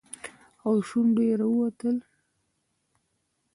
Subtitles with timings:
[0.73, 1.97] له شونډو يې راووتل.